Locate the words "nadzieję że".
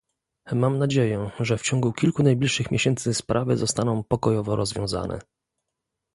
0.77-1.57